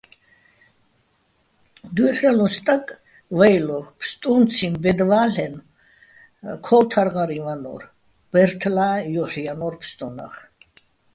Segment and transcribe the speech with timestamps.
[1.95, 2.85] დუ́ჲჰ̦რელუჼ სტაკ,
[3.37, 5.65] ვეჲლო, ფსტუნციჼ ბედ ვა́ლლ'ენო̆,
[6.65, 7.83] ქო́ვთარღარიჼ ვარ,
[8.31, 10.33] ბეჲრთლა́ჼ ჲოჰ̦ ჲანო́რ ფსტუნაღ.